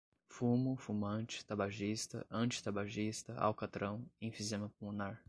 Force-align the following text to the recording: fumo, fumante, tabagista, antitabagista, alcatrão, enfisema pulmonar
fumo, 0.27 0.75
fumante, 0.77 1.45
tabagista, 1.45 2.25
antitabagista, 2.27 3.35
alcatrão, 3.39 4.03
enfisema 4.19 4.67
pulmonar 4.79 5.19